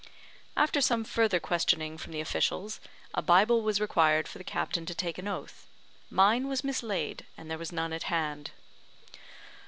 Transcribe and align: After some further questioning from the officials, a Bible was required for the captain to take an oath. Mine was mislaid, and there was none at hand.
After 0.57 0.81
some 0.81 1.03
further 1.03 1.39
questioning 1.39 1.95
from 1.95 2.11
the 2.11 2.21
officials, 2.21 2.79
a 3.13 3.21
Bible 3.21 3.61
was 3.61 3.79
required 3.79 4.27
for 4.27 4.39
the 4.39 4.43
captain 4.43 4.83
to 4.87 4.95
take 4.95 5.19
an 5.19 5.27
oath. 5.27 5.67
Mine 6.09 6.47
was 6.47 6.63
mislaid, 6.63 7.27
and 7.37 7.51
there 7.51 7.59
was 7.59 7.71
none 7.71 7.93
at 7.93 8.01
hand. 8.09 8.49